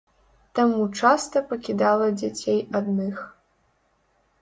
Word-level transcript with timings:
Таму 0.59 0.85
часта 1.01 1.37
пакідала 1.53 2.07
дзяцей 2.25 2.59
адных. 2.83 3.25